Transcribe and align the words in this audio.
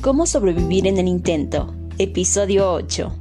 ¿Cómo 0.00 0.24
sobrevivir 0.24 0.86
en 0.86 0.96
el 0.96 1.08
intento? 1.08 1.74
Episodio 1.98 2.72
8. 2.72 3.14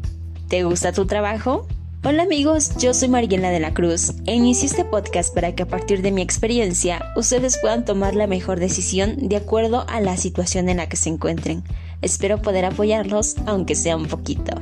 ¿Te 0.48 0.64
gusta 0.64 0.94
tu 0.94 1.06
trabajo? 1.06 1.68
Hola 2.06 2.24
amigos, 2.24 2.78
yo 2.78 2.94
soy 2.94 3.10
Mariela 3.10 3.50
de 3.50 3.60
la 3.60 3.74
Cruz 3.74 4.14
e 4.26 4.36
inicié 4.36 4.68
este 4.68 4.86
podcast 4.86 5.36
para 5.36 5.54
que 5.54 5.64
a 5.64 5.68
partir 5.68 6.02
de 6.02 6.14
mi 6.14 6.22
experiencia 6.22 7.04
ustedes 7.18 7.58
puedan 7.60 7.84
tomar 7.84 8.16
la 8.16 8.28
mejor 8.28 8.62
decisión 8.62 9.28
de 9.28 9.36
acuerdo 9.36 9.86
a 9.90 10.00
la 10.00 10.16
situación 10.16 10.70
en 10.70 10.78
la 10.78 10.88
que 10.88 10.96
se 10.96 11.10
encuentren. 11.10 11.66
Espero 12.02 12.42
poder 12.42 12.64
apoyarlos 12.64 13.36
aunque 13.46 13.76
sea 13.76 13.98
un 13.98 14.08
poquito. 14.08 14.54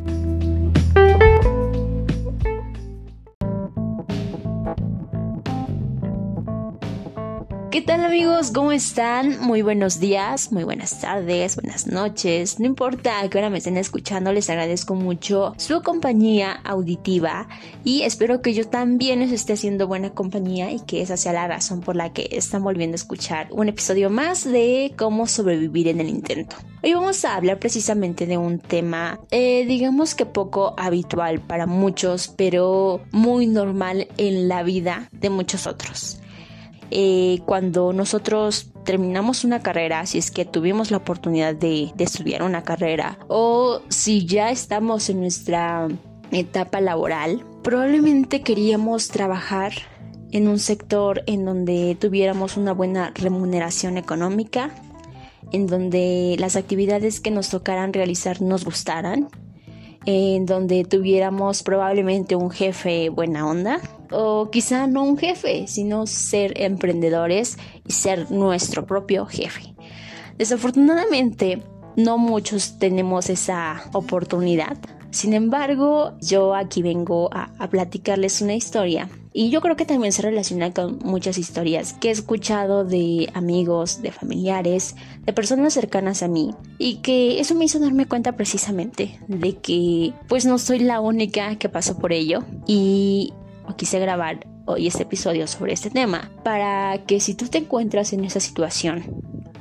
Tal 7.87 8.03
amigos? 8.03 8.51
¿Cómo 8.51 8.73
están? 8.73 9.39
Muy 9.39 9.61
buenos 9.61 10.01
días, 10.01 10.51
muy 10.51 10.65
buenas 10.65 10.99
tardes, 10.99 11.55
buenas 11.55 11.87
noches. 11.87 12.59
No 12.59 12.65
importa 12.65 13.21
a 13.21 13.29
qué 13.29 13.37
hora 13.37 13.49
me 13.49 13.59
estén 13.59 13.77
escuchando, 13.77 14.33
les 14.33 14.49
agradezco 14.49 14.93
mucho 14.93 15.53
su 15.55 15.81
compañía 15.81 16.51
auditiva 16.65 17.47
y 17.85 18.01
espero 18.01 18.41
que 18.41 18.53
yo 18.53 18.67
también 18.67 19.21
les 19.21 19.31
esté 19.31 19.53
haciendo 19.53 19.87
buena 19.87 20.09
compañía 20.09 20.69
y 20.69 20.81
que 20.81 21.01
esa 21.01 21.15
sea 21.15 21.31
la 21.31 21.47
razón 21.47 21.79
por 21.79 21.95
la 21.95 22.11
que 22.11 22.27
están 22.33 22.61
volviendo 22.61 22.95
a 22.95 22.97
escuchar 22.97 23.47
un 23.51 23.69
episodio 23.69 24.09
más 24.09 24.43
de 24.43 24.93
cómo 24.97 25.25
sobrevivir 25.25 25.87
en 25.87 26.01
el 26.01 26.09
intento. 26.09 26.57
Hoy 26.83 26.93
vamos 26.93 27.23
a 27.23 27.37
hablar 27.37 27.57
precisamente 27.57 28.25
de 28.25 28.37
un 28.37 28.59
tema, 28.59 29.21
eh, 29.31 29.65
digamos 29.65 30.13
que 30.13 30.25
poco 30.25 30.75
habitual 30.77 31.39
para 31.39 31.67
muchos, 31.67 32.27
pero 32.27 32.99
muy 33.11 33.47
normal 33.47 34.09
en 34.17 34.49
la 34.49 34.63
vida 34.63 35.07
de 35.13 35.29
muchos 35.29 35.67
otros. 35.67 36.19
Eh, 36.89 37.39
cuando 37.45 37.91
nosotros 37.91 38.71
terminamos 38.85 39.43
una 39.43 39.61
carrera, 39.61 40.05
si 40.05 40.17
es 40.17 40.31
que 40.31 40.45
tuvimos 40.45 40.91
la 40.91 40.97
oportunidad 40.97 41.53
de, 41.53 41.91
estudiar 41.97 42.43
una 42.43 42.63
carrera 42.63 43.19
o 43.27 43.81
si 43.89 44.25
ya 44.25 44.49
estamos 44.51 45.09
en 45.09 45.19
nuestra 45.19 45.89
etapa 46.31 46.79
laboral, 46.79 47.45
probablemente 47.63 48.41
queríamos 48.41 49.09
trabajar 49.09 49.73
en 50.31 50.47
un 50.47 50.59
sector 50.59 51.23
en 51.25 51.43
donde 51.43 51.97
tuviéramos 51.99 52.55
una 52.55 52.73
buena 52.73 53.11
remuneración 53.15 53.97
económica, 53.97 54.71
en 55.51 55.67
donde 55.67 56.35
las 56.39 56.55
actividades 56.55 57.19
que 57.19 57.31
nos 57.31 57.49
tocaran 57.49 57.91
realizar 57.91 58.41
nos 58.41 58.63
gustaran, 58.63 59.27
en 60.05 60.45
donde 60.45 60.85
tuviéramos 60.85 61.63
probablemente 61.63 62.37
un 62.37 62.49
jefe 62.49 63.09
buena 63.09 63.45
onda 63.45 63.81
o 64.11 64.49
quizá 64.49 64.87
no 64.87 65.03
un 65.03 65.17
jefe, 65.17 65.67
sino 65.67 66.07
ser 66.07 66.59
emprendedores 66.61 67.57
y 67.85 67.93
ser 67.93 68.31
nuestro 68.31 68.85
propio 68.85 69.25
jefe. 69.25 69.75
Desafortunadamente, 70.37 71.63
no 71.95 72.17
muchos 72.17 72.77
tenemos 72.77 73.29
esa 73.29 73.89
oportunidad. 73.91 74.77
Sin 75.09 75.33
embargo, 75.33 76.13
yo 76.21 76.53
aquí 76.53 76.81
vengo 76.81 77.29
a, 77.33 77.67
platicarles 77.69 78.41
una 78.41 78.53
historia 78.53 79.09
y 79.33 79.49
yo 79.49 79.61
creo 79.61 79.75
que 79.75 79.85
también 79.85 80.11
se 80.11 80.21
relaciona 80.21 80.73
con 80.73 80.99
muchas 80.99 81.37
historias 81.37 81.93
que 81.93 82.09
he 82.09 82.11
escuchado 82.11 82.85
de 82.85 83.29
amigos, 83.33 84.01
de 84.01 84.11
familiares, 84.11 84.95
de 85.25 85.33
personas 85.33 85.73
cercanas 85.73 86.23
a 86.23 86.27
mí 86.27 86.53
y 86.77 86.97
que 86.97 87.39
eso 87.39 87.55
me 87.55 87.65
hizo 87.65 87.79
darme 87.79 88.05
cuenta 88.05 88.33
precisamente 88.33 89.19
de 89.27 89.57
que 89.57 90.13
pues 90.27 90.45
no 90.45 90.59
soy 90.59 90.79
la 90.79 91.01
única 91.01 91.55
que 91.55 91.69
pasó 91.69 91.97
por 91.97 92.13
ello 92.13 92.43
y 92.67 93.33
quise 93.75 93.99
grabar 93.99 94.47
hoy 94.65 94.87
este 94.87 95.03
episodio 95.03 95.47
sobre 95.47 95.73
este 95.73 95.89
tema 95.89 96.31
para 96.43 97.05
que 97.05 97.19
si 97.19 97.33
tú 97.33 97.47
te 97.47 97.59
encuentras 97.59 98.13
en 98.13 98.23
esa 98.23 98.39
situación 98.39 99.03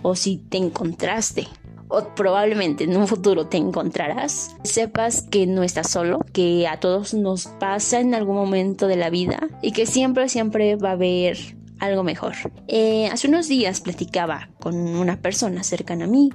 o 0.03 0.15
si 0.15 0.39
te 0.39 0.59
encontraste 0.59 1.49
o 1.89 2.15
probablemente 2.15 2.85
en 2.85 2.97
un 2.97 3.07
futuro 3.07 3.47
te 3.47 3.57
encontrarás, 3.57 4.57
sepas 4.65 5.23
que 5.23 5.47
no 5.47 5.63
estás 5.63 5.91
solo, 5.91 6.25
que 6.33 6.67
a 6.67 6.81
todos 6.81 7.15
nos 7.15 7.47
pasa 7.47 8.01
en 8.01 8.15
algún 8.15 8.37
momento 8.37 8.89
de 8.89 8.97
la 8.97 9.11
vida 9.11 9.49
y 9.63 9.73
que 9.73 9.87
siempre, 9.87 10.29
siempre 10.29 10.77
va 10.77 10.91
a 10.91 10.93
haber 10.93 11.39
algo 11.79 12.03
mejor. 12.03 12.35
Eh, 12.69 13.09
hace 13.13 13.29
unos 13.29 13.49
días 13.49 13.81
platicaba 13.81 14.49
con 14.61 14.75
una 14.75 15.21
persona 15.21 15.63
cercana 15.63 16.07
a 16.07 16.09
mí 16.09 16.31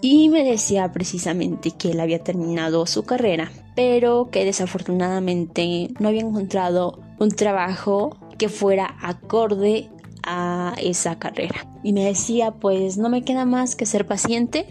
y 0.00 0.28
me 0.28 0.44
decía 0.44 0.92
precisamente 0.92 1.72
que 1.72 1.92
él 1.92 2.00
había 2.00 2.22
terminado 2.22 2.86
su 2.86 3.04
carrera, 3.04 3.50
pero 3.78 4.28
que 4.32 4.44
desafortunadamente 4.44 5.90
no 6.00 6.08
había 6.08 6.22
encontrado 6.22 6.98
un 7.20 7.30
trabajo 7.30 8.16
que 8.36 8.48
fuera 8.48 8.96
acorde 9.00 9.88
a 10.24 10.74
esa 10.82 11.20
carrera. 11.20 11.64
Y 11.84 11.92
me 11.92 12.04
decía, 12.04 12.50
pues 12.50 12.98
no 12.98 13.08
me 13.08 13.22
queda 13.22 13.44
más 13.44 13.76
que 13.76 13.86
ser 13.86 14.04
paciente 14.04 14.66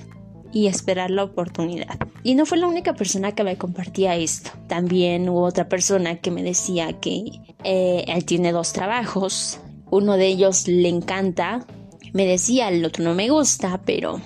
y 0.51 0.68
esperar 0.68 1.09
la 1.09 1.23
oportunidad. 1.23 1.97
Y 2.22 2.35
no 2.35 2.45
fue 2.45 2.57
la 2.57 2.68
única 2.68 2.95
persona 2.95 3.31
que 3.31 3.45
me 3.45 3.57
compartía 3.57 4.18
esto. 4.18 4.51
También 4.68 5.29
hubo 5.29 5.44
otra 5.44 5.69
persona 5.69 6.18
que 6.18 6.29
me 6.29 6.44
decía 6.44 6.91
que 7.00 7.31
eh, 7.63 8.03
él 8.09 8.25
tiene 8.25 8.51
dos 8.51 8.74
trabajos. 8.74 9.62
Uno 9.89 10.18
de 10.18 10.28
ellos 10.28 10.68
le 10.68 10.89
encanta. 10.89 11.66
Me 12.12 12.25
decía, 12.25 12.68
el 12.68 12.84
otro 12.84 13.06
no 13.06 13.13
me 13.13 13.29
gusta, 13.29 13.79
pero 13.85 14.19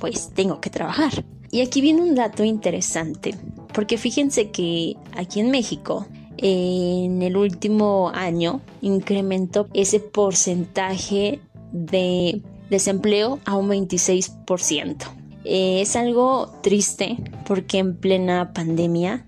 pues 0.00 0.32
tengo 0.34 0.60
que 0.60 0.70
trabajar. 0.70 1.24
Y 1.52 1.60
aquí 1.60 1.80
viene 1.80 2.02
un 2.02 2.16
dato 2.16 2.42
interesante, 2.42 3.36
porque 3.76 3.98
fíjense 3.98 4.50
que 4.50 4.96
aquí 5.14 5.38
en 5.38 5.50
México, 5.50 6.06
en 6.38 7.20
el 7.20 7.36
último 7.36 8.10
año, 8.14 8.62
incrementó 8.80 9.68
ese 9.74 10.00
porcentaje 10.00 11.40
de 11.72 12.40
desempleo 12.70 13.38
a 13.44 13.54
un 13.54 13.68
26%. 13.68 14.96
Eh, 15.44 15.82
es 15.82 15.94
algo 15.94 16.54
triste 16.62 17.18
porque 17.46 17.76
en 17.76 17.98
plena 17.98 18.54
pandemia 18.54 19.26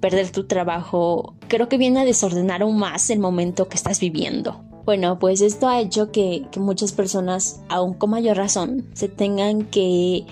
perder 0.00 0.30
tu 0.30 0.46
trabajo 0.46 1.34
creo 1.46 1.68
que 1.68 1.76
viene 1.76 2.00
a 2.00 2.04
desordenar 2.06 2.62
aún 2.62 2.78
más 2.78 3.10
el 3.10 3.18
momento 3.18 3.68
que 3.68 3.76
estás 3.76 4.00
viviendo. 4.00 4.64
Bueno, 4.86 5.18
pues 5.18 5.42
esto 5.42 5.68
ha 5.68 5.80
hecho 5.80 6.10
que, 6.12 6.46
muchas 6.56 6.92
personas, 6.92 7.60
aún 7.68 7.92
con 7.92 8.08
mayor 8.08 8.38
razón, 8.38 8.86
se 8.94 9.08
tengan 9.08 9.66
que, 9.66 10.24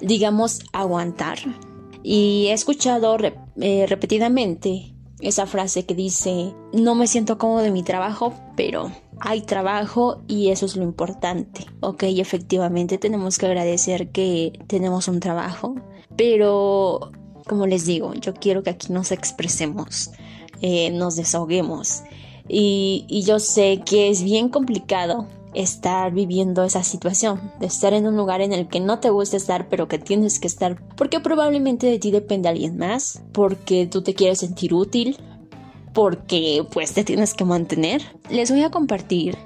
digamos, 0.00 0.60
aguantar. 0.72 1.38
Y 2.08 2.46
he 2.46 2.52
escuchado 2.52 3.16
eh, 3.56 3.86
repetidamente 3.88 4.94
esa 5.18 5.44
frase 5.44 5.86
que 5.86 5.96
dice, 5.96 6.54
no 6.72 6.94
me 6.94 7.08
siento 7.08 7.36
cómodo 7.36 7.62
de 7.62 7.72
mi 7.72 7.82
trabajo, 7.82 8.32
pero 8.54 8.92
hay 9.18 9.40
trabajo 9.40 10.22
y 10.28 10.50
eso 10.50 10.66
es 10.66 10.76
lo 10.76 10.84
importante. 10.84 11.66
Ok, 11.80 12.04
efectivamente 12.04 12.96
tenemos 12.96 13.38
que 13.38 13.46
agradecer 13.46 14.12
que 14.12 14.52
tenemos 14.68 15.08
un 15.08 15.18
trabajo, 15.18 15.74
pero 16.16 17.10
como 17.44 17.66
les 17.66 17.86
digo, 17.86 18.14
yo 18.14 18.34
quiero 18.34 18.62
que 18.62 18.70
aquí 18.70 18.92
nos 18.92 19.10
expresemos, 19.10 20.12
eh, 20.62 20.92
nos 20.92 21.16
desahoguemos 21.16 22.04
y, 22.48 23.24
yo 23.26 23.40
sé 23.40 23.82
que 23.84 24.10
es 24.10 24.22
bien 24.22 24.48
complicado 24.48 25.26
estar 25.56 26.12
viviendo 26.12 26.64
esa 26.64 26.84
situación, 26.84 27.52
de 27.60 27.66
estar 27.66 27.92
en 27.92 28.06
un 28.06 28.16
lugar 28.16 28.40
en 28.40 28.52
el 28.52 28.68
que 28.68 28.80
no 28.80 29.00
te 29.00 29.10
gusta 29.10 29.36
estar, 29.36 29.68
pero 29.68 29.88
que 29.88 29.98
tienes 29.98 30.38
que 30.38 30.46
estar, 30.46 30.80
porque 30.96 31.20
probablemente 31.20 31.86
de 31.86 31.98
ti 31.98 32.10
depende 32.10 32.48
alguien 32.48 32.76
más, 32.76 33.22
porque 33.32 33.86
tú 33.86 34.02
te 34.02 34.14
quieres 34.14 34.40
sentir 34.40 34.74
útil, 34.74 35.16
porque 35.94 36.66
pues 36.72 36.92
te 36.92 37.04
tienes 37.04 37.34
que 37.34 37.44
mantener. 37.44 38.02
Les 38.28 38.50
voy 38.50 38.62
a 38.62 38.70
compartir 38.70 39.36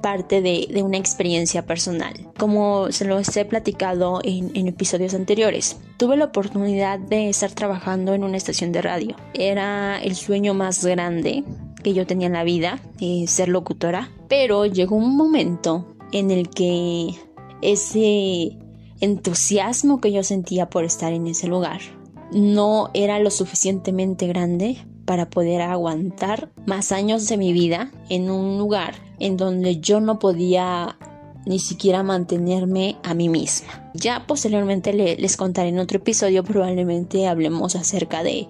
parte 0.00 0.40
de, 0.40 0.82
una 0.82 0.96
experiencia 0.96 1.66
personal, 1.66 2.14
como 2.38 2.92
se 2.92 3.04
los 3.04 3.36
he 3.36 3.44
platicado 3.44 4.20
en, 4.22 4.52
en 4.54 4.68
episodios 4.68 5.14
anteriores. 5.14 5.76
Tuve 5.96 6.16
la 6.16 6.26
oportunidad 6.26 7.00
de 7.00 7.28
estar 7.28 7.50
trabajando 7.50 8.14
en 8.14 8.22
una 8.22 8.36
estación 8.36 8.70
de 8.70 8.82
radio. 8.82 9.16
Era 9.34 10.00
el 10.00 10.14
sueño 10.14 10.54
más 10.54 10.84
grande 10.84 11.42
que 11.82 11.94
yo 11.94 12.06
tenía 12.06 12.26
en 12.26 12.32
la 12.34 12.44
vida, 12.44 12.78
eh, 13.00 13.24
ser 13.26 13.48
locutora, 13.48 14.10
pero 14.28 14.66
llegó 14.66 14.96
un 14.96 15.16
momento 15.16 15.96
en 16.12 16.30
el 16.30 16.48
que 16.50 17.14
ese 17.62 18.58
entusiasmo 19.00 20.00
que 20.00 20.12
yo 20.12 20.22
sentía 20.22 20.70
por 20.70 20.84
estar 20.84 21.12
en 21.12 21.26
ese 21.26 21.46
lugar 21.46 21.80
no 22.32 22.90
era 22.94 23.18
lo 23.18 23.30
suficientemente 23.30 24.26
grande 24.26 24.84
para 25.04 25.30
poder 25.30 25.62
aguantar 25.62 26.50
más 26.66 26.92
años 26.92 27.26
de 27.28 27.38
mi 27.38 27.52
vida 27.52 27.90
en 28.10 28.30
un 28.30 28.58
lugar 28.58 28.94
en 29.18 29.36
donde 29.36 29.80
yo 29.80 30.00
no 30.00 30.18
podía 30.18 30.98
ni 31.46 31.58
siquiera 31.58 32.02
mantenerme 32.02 32.98
a 33.02 33.14
mí 33.14 33.30
misma. 33.30 33.90
Ya 33.94 34.26
posteriormente 34.26 34.92
les 34.92 35.36
contaré 35.38 35.70
en 35.70 35.78
otro 35.78 35.96
episodio, 35.96 36.44
probablemente 36.44 37.26
hablemos 37.26 37.74
acerca 37.74 38.22
de 38.22 38.48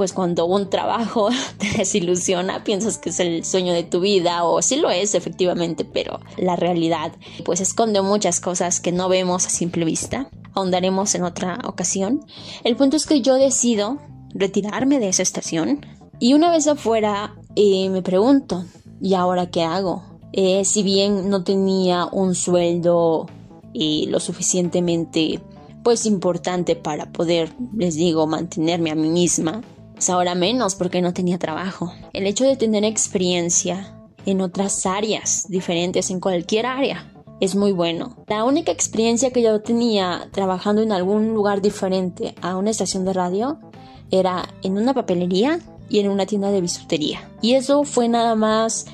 pues 0.00 0.14
cuando 0.14 0.46
un 0.46 0.70
trabajo 0.70 1.28
te 1.58 1.70
desilusiona, 1.76 2.64
piensas 2.64 2.96
que 2.96 3.10
es 3.10 3.20
el 3.20 3.44
sueño 3.44 3.74
de 3.74 3.82
tu 3.82 4.00
vida 4.00 4.44
o 4.44 4.62
sí 4.62 4.76
lo 4.76 4.88
es 4.88 5.14
efectivamente, 5.14 5.84
pero 5.84 6.20
la 6.38 6.56
realidad 6.56 7.12
pues 7.44 7.60
esconde 7.60 8.00
muchas 8.00 8.40
cosas 8.40 8.80
que 8.80 8.92
no 8.92 9.10
vemos 9.10 9.44
a 9.44 9.50
simple 9.50 9.84
vista. 9.84 10.30
Ahondaremos 10.54 11.14
en 11.14 11.24
otra 11.24 11.58
ocasión. 11.66 12.24
El 12.64 12.76
punto 12.76 12.96
es 12.96 13.04
que 13.04 13.20
yo 13.20 13.34
decido 13.34 13.98
retirarme 14.32 15.00
de 15.00 15.10
esa 15.10 15.20
estación 15.22 15.84
y 16.18 16.32
una 16.32 16.50
vez 16.50 16.66
afuera 16.66 17.34
eh, 17.54 17.90
me 17.90 18.00
pregunto, 18.00 18.64
¿y 19.02 19.12
ahora 19.12 19.50
qué 19.50 19.64
hago? 19.64 20.02
Eh, 20.32 20.64
si 20.64 20.82
bien 20.82 21.28
no 21.28 21.44
tenía 21.44 22.06
un 22.06 22.34
sueldo 22.34 23.26
eh, 23.74 24.06
lo 24.08 24.18
suficientemente 24.18 25.42
pues 25.84 26.06
importante 26.06 26.74
para 26.74 27.12
poder, 27.12 27.52
les 27.76 27.96
digo, 27.96 28.26
mantenerme 28.26 28.90
a 28.90 28.94
mí 28.94 29.10
misma. 29.10 29.60
Pues 30.00 30.08
ahora 30.08 30.34
menos 30.34 30.76
porque 30.76 31.02
no 31.02 31.12
tenía 31.12 31.38
trabajo. 31.38 31.92
El 32.14 32.26
hecho 32.26 32.46
de 32.46 32.56
tener 32.56 32.84
experiencia 32.84 33.94
en 34.24 34.40
otras 34.40 34.86
áreas 34.86 35.44
diferentes, 35.50 36.08
en 36.08 36.20
cualquier 36.20 36.64
área, 36.64 37.12
es 37.38 37.54
muy 37.54 37.72
bueno. 37.72 38.16
La 38.26 38.44
única 38.44 38.72
experiencia 38.72 39.30
que 39.30 39.42
yo 39.42 39.60
tenía 39.60 40.30
trabajando 40.32 40.80
en 40.80 40.92
algún 40.92 41.34
lugar 41.34 41.60
diferente 41.60 42.34
a 42.40 42.56
una 42.56 42.70
estación 42.70 43.04
de 43.04 43.12
radio 43.12 43.58
era 44.10 44.48
en 44.62 44.78
una 44.78 44.94
papelería 44.94 45.60
y 45.90 45.98
en 45.98 46.08
una 46.08 46.24
tienda 46.24 46.50
de 46.50 46.62
bisutería. 46.62 47.28
Y 47.42 47.52
eso 47.52 47.84
fue 47.84 48.08
nada 48.08 48.34
más 48.36 48.86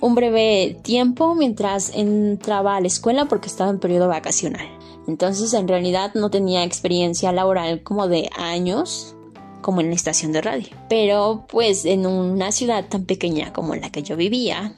un 0.00 0.14
breve 0.14 0.78
tiempo 0.84 1.34
mientras 1.34 1.90
entraba 1.92 2.76
a 2.76 2.80
la 2.80 2.86
escuela 2.86 3.24
porque 3.24 3.48
estaba 3.48 3.70
en 3.70 3.80
periodo 3.80 4.06
vacacional. 4.06 4.68
Entonces 5.08 5.54
en 5.54 5.66
realidad 5.66 6.12
no 6.14 6.30
tenía 6.30 6.62
experiencia 6.62 7.32
laboral 7.32 7.82
como 7.82 8.06
de 8.06 8.30
años 8.36 9.16
como 9.62 9.80
en 9.80 9.88
la 9.88 9.94
estación 9.94 10.32
de 10.32 10.42
radio. 10.42 10.68
Pero 10.88 11.46
pues 11.48 11.84
en 11.84 12.06
una 12.06 12.52
ciudad 12.52 12.84
tan 12.88 13.04
pequeña 13.04 13.52
como 13.52 13.74
la 13.74 13.90
que 13.90 14.02
yo 14.02 14.16
vivía, 14.16 14.74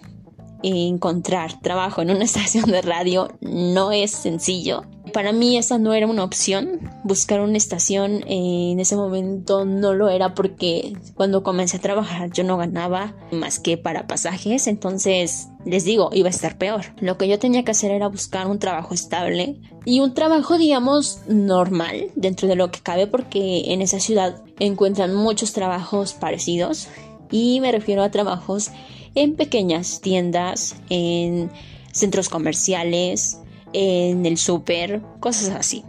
encontrar 0.65 1.61
trabajo 1.61 2.03
en 2.03 2.11
una 2.11 2.25
estación 2.25 2.71
de 2.71 2.83
radio 2.83 3.29
no 3.41 3.93
es 3.93 4.11
sencillo. 4.11 4.85
Para 5.13 5.33
mí 5.33 5.57
esa 5.59 5.79
no 5.79 5.93
era 5.93 6.09
una 6.09 6.25
opción. 6.25 6.81
Buscar 7.05 7.41
una 7.41 7.57
estación 7.57 8.25
en 8.27 8.81
ese 8.81 8.97
momento 8.97 9.65
no 9.65 9.95
lo 9.95 10.09
era 10.09 10.35
porque 10.35 10.95
cuando 11.15 11.45
comencé 11.45 11.77
a 11.77 11.81
trabajar 11.81 12.33
yo 12.33 12.43
no 12.43 12.57
ganaba 12.57 13.15
más 13.31 13.61
que 13.61 13.77
para 13.77 14.09
pasajes. 14.09 14.67
Entonces 14.67 15.49
les 15.65 15.85
digo, 15.85 16.11
iba 16.13 16.29
a 16.29 16.31
estar 16.31 16.59
peor. 16.59 16.87
Lo 17.01 17.17
que 17.17 17.29
yo 17.29 17.39
tenía 17.39 17.65
que 17.65 17.71
hacer 17.71 17.93
era 17.93 18.09
buscar 18.09 18.47
un 18.49 18.59
trabajo 18.59 18.93
estable 18.93 19.61
y 19.85 20.01
un 20.01 20.15
trabajo, 20.15 20.59
digamos, 20.59 21.21
normal 21.29 22.11
dentro 22.17 22.49
de 22.49 22.57
lo 22.57 22.71
que 22.71 22.81
cabe 22.81 23.07
porque 23.07 23.73
en 23.73 23.83
esa 23.83 24.01
ciudad 24.01 24.43
encuentran 24.59 25.15
muchos 25.15 25.53
trabajos 25.53 26.15
parecidos 26.15 26.89
y 27.31 27.61
me 27.61 27.73
refiero 27.73 28.03
a 28.03 28.11
trabajos 28.11 28.71
en 29.15 29.37
pequeñas 29.37 30.01
tiendas, 30.01 30.77
en 30.91 31.51
centros 31.93 32.29
comerciales, 32.29 33.39
en 33.73 34.27
el 34.27 34.39
súper, 34.39 35.03
cosas 35.21 35.51
así. 35.51 35.85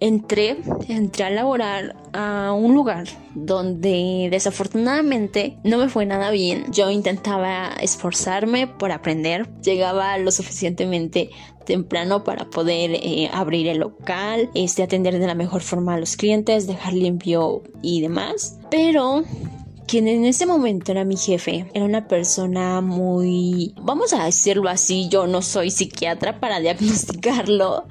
Entré, 0.00 0.58
entré 0.88 1.24
a 1.24 1.30
laborar 1.30 1.96
a 2.12 2.52
un 2.52 2.74
lugar 2.74 3.06
donde 3.34 4.28
desafortunadamente 4.30 5.56
no 5.64 5.78
me 5.78 5.88
fue 5.88 6.04
nada 6.04 6.30
bien. 6.30 6.66
Yo 6.70 6.90
intentaba 6.90 7.70
esforzarme 7.80 8.66
por 8.66 8.92
aprender, 8.92 9.48
llegaba 9.62 10.18
lo 10.18 10.30
suficientemente 10.30 11.30
temprano 11.64 12.24
para 12.24 12.50
poder 12.50 12.90
eh, 12.94 13.30
abrir 13.32 13.66
el 13.68 13.78
local, 13.78 14.50
este, 14.54 14.82
atender 14.82 15.18
de 15.18 15.26
la 15.26 15.34
mejor 15.34 15.62
forma 15.62 15.94
a 15.94 15.98
los 15.98 16.16
clientes, 16.16 16.66
dejar 16.66 16.92
limpio 16.92 17.62
y 17.80 18.02
demás. 18.02 18.58
Pero 18.70 19.22
quien 19.86 20.08
en 20.08 20.24
ese 20.24 20.46
momento 20.46 20.92
era 20.92 21.04
mi 21.04 21.16
jefe, 21.16 21.70
era 21.74 21.84
una 21.84 22.08
persona 22.08 22.80
muy, 22.80 23.74
vamos 23.80 24.12
a 24.12 24.24
decirlo 24.24 24.68
así, 24.68 25.08
yo 25.08 25.26
no 25.26 25.42
soy 25.42 25.70
psiquiatra 25.70 26.40
para 26.40 26.60
diagnosticarlo, 26.60 27.84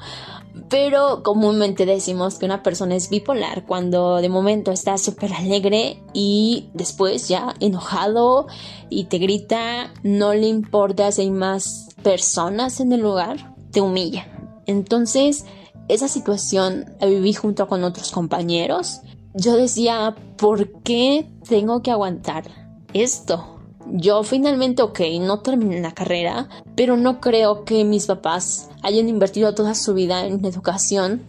pero 0.69 1.23
comúnmente 1.23 1.85
decimos 1.85 2.35
que 2.35 2.45
una 2.45 2.63
persona 2.63 2.95
es 2.95 3.09
bipolar 3.09 3.65
cuando 3.65 4.17
de 4.17 4.29
momento 4.29 4.71
está 4.71 4.97
súper 4.97 5.33
alegre 5.33 6.01
y 6.13 6.69
después 6.73 7.27
ya 7.27 7.53
enojado 7.59 8.47
y 8.89 9.05
te 9.05 9.17
grita, 9.17 9.93
no 10.03 10.33
le 10.33 10.47
importa 10.47 11.11
si 11.11 11.21
hay 11.21 11.31
más 11.31 11.89
personas 12.03 12.79
en 12.79 12.91
el 12.91 13.01
lugar, 13.01 13.55
te 13.71 13.81
humilla. 13.81 14.27
Entonces, 14.65 15.45
esa 15.89 16.07
situación 16.07 16.85
la 16.99 17.07
viví 17.07 17.33
junto 17.33 17.67
con 17.67 17.83
otros 17.83 18.11
compañeros 18.11 19.01
yo 19.33 19.55
decía, 19.55 20.15
¿por 20.37 20.81
qué 20.83 21.27
tengo 21.47 21.81
que 21.81 21.91
aguantar 21.91 22.45
esto? 22.93 23.59
Yo 23.87 24.23
finalmente, 24.23 24.81
ok, 24.81 25.01
no 25.19 25.41
terminé 25.41 25.81
la 25.81 25.93
carrera, 25.93 26.47
pero 26.75 26.95
no 26.95 27.19
creo 27.19 27.65
que 27.65 27.83
mis 27.83 28.05
papás 28.05 28.69
hayan 28.81 29.09
invertido 29.09 29.53
toda 29.53 29.75
su 29.75 29.93
vida 29.93 30.25
en 30.25 30.45
educación 30.45 31.23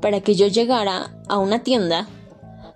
para 0.00 0.20
que 0.20 0.34
yo 0.34 0.46
llegara 0.48 1.14
a 1.28 1.38
una 1.38 1.62
tienda 1.62 2.08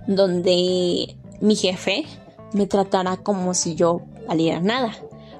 donde 0.06 1.16
mi 1.40 1.56
jefe 1.56 2.04
me 2.52 2.66
tratara 2.66 3.16
como 3.16 3.54
si 3.54 3.74
yo 3.74 4.02
valiera 4.28 4.60
nada, 4.60 4.94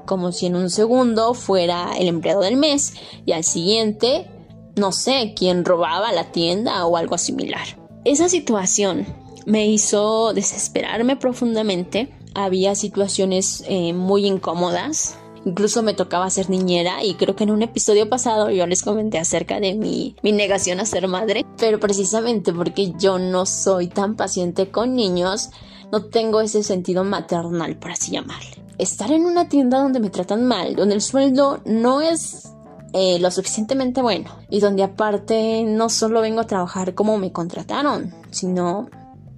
como 0.07 0.33
si 0.33 0.47
en 0.47 0.57
un 0.57 0.71
segundo 0.71 1.35
fuera 1.35 1.97
el 1.97 2.09
empleado 2.09 2.41
del 2.41 2.57
mes 2.57 2.95
y 3.25 3.33
al 3.33 3.45
siguiente, 3.45 4.29
no 4.77 4.91
sé, 4.91 5.35
quien 5.37 5.65
robaba 5.65 6.13
la 6.13 6.33
tienda 6.33 6.85
o 6.87 6.97
algo 6.97 7.19
similar. 7.19 7.79
Esa 8.05 8.29
situación 8.29 9.07
me 9.47 9.67
hizo 9.67 10.33
desesperarme 10.33 11.17
profundamente. 11.17 12.13
Había 12.35 12.75
situaciones 12.75 13.65
eh, 13.69 13.93
muy 13.93 14.27
incómodas. 14.27 15.17
Incluso 15.45 15.83
me 15.83 15.93
tocaba 15.93 16.31
ser 16.31 16.49
niñera 16.49 17.05
y 17.05 17.15
creo 17.15 17.37
que 17.37 17.45
en 17.45 17.51
un 17.51 17.63
episodio 17.63 18.09
pasado 18.09 18.51
yo 18.51 18.67
les 18.67 18.83
comenté 18.83 19.19
acerca 19.19 19.61
de 19.61 19.75
mi, 19.75 20.17
mi 20.23 20.33
negación 20.33 20.81
a 20.81 20.87
ser 20.87 21.07
madre. 21.07 21.45
Pero 21.59 21.79
precisamente 21.79 22.53
porque 22.53 22.93
yo 22.99 23.19
no 23.19 23.45
soy 23.45 23.89
tan 23.89 24.17
paciente 24.17 24.71
con 24.71 24.95
niños, 24.95 25.51
no 25.93 26.07
tengo 26.07 26.41
ese 26.41 26.63
sentido 26.63 27.05
maternal, 27.05 27.77
por 27.77 27.91
así 27.91 28.13
llamarle. 28.13 28.57
Estar 28.79 29.13
en 29.13 29.27
una 29.27 29.49
tienda 29.49 29.79
donde 29.79 30.01
me 30.01 30.11
tratan 30.11 30.45
mal, 30.47 30.75
donde 30.75 30.95
el 30.95 31.03
sueldo 31.03 31.61
no 31.65 32.01
es 32.01 32.49
eh, 32.97 33.19
lo 33.19 33.31
suficientemente 33.31 34.03
bueno 34.03 34.31
y 34.49 34.61
donde 34.61 34.85
aparte 34.85 35.65
no 35.65 35.89
solo 35.89 36.21
vengo 36.21 36.41
a 36.41 36.47
trabajar 36.47 36.95
como 36.95 37.19
me 37.19 37.33
contrataron, 37.33 38.15
sino 38.31 38.89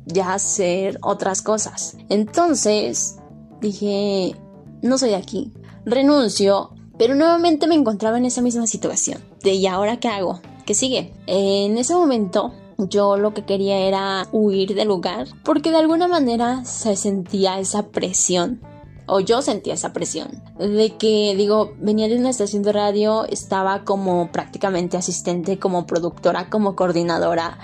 ya 0.06 0.32
hacer 0.32 0.99
otras 1.03 1.43
cosas. 1.43 1.97
Entonces 2.08 3.17
dije, 3.61 4.37
no 4.82 4.99
soy 4.99 5.11
de 5.11 5.17
aquí, 5.17 5.53
renuncio, 5.85 6.70
pero 6.99 7.14
nuevamente 7.14 7.67
me 7.67 7.75
encontraba 7.75 8.19
en 8.19 8.25
esa 8.25 8.41
misma 8.41 8.67
situación. 8.67 9.20
De 9.43 9.53
¿y 9.53 9.67
ahora 9.67 9.99
qué 9.99 10.08
hago? 10.08 10.41
¿Qué 10.64 10.75
sigue? 10.75 11.12
En 11.26 11.76
ese 11.76 11.94
momento 11.94 12.53
yo 12.79 13.17
lo 13.17 13.32
que 13.35 13.44
quería 13.44 13.79
era 13.79 14.29
huir 14.32 14.75
del 14.75 14.88
lugar 14.88 15.29
porque 15.44 15.70
de 15.70 15.79
alguna 15.79 16.09
manera 16.09 16.64
se 16.64 16.97
sentía 16.97 17.59
esa 17.59 17.88
presión 17.88 18.61
o 19.06 19.20
yo 19.20 19.41
sentía 19.41 19.75
esa 19.75 19.93
presión 19.93 20.43
de 20.59 20.97
que 20.99 21.35
digo 21.37 21.73
venía 21.79 22.09
de 22.09 22.19
una 22.19 22.31
estación 22.31 22.62
de 22.62 22.73
radio 22.73 23.25
estaba 23.25 23.85
como 23.85 24.31
prácticamente 24.31 24.97
asistente 24.97 25.59
como 25.59 25.87
productora 25.87 26.50
como 26.50 26.76
coordinadora 26.76 27.59